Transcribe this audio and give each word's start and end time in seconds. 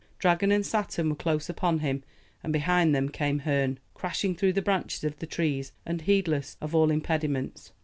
Dragon 0.17 0.51
and 0.51 0.65
Saturn 0.65 1.09
were 1.09 1.15
close 1.15 1.47
upon 1.47 1.77
him, 1.77 2.01
and 2.41 2.51
behind 2.51 2.95
them 2.95 3.07
came 3.09 3.37
Herne, 3.37 3.77
crashing 3.93 4.33
through 4.35 4.53
the 4.53 4.59
branches 4.63 5.03
of 5.03 5.19
the 5.19 5.27
trees, 5.27 5.73
and 5.85 6.01
heedless 6.01 6.57
of 6.59 6.73
all 6.73 6.89
impediments. 6.89 7.71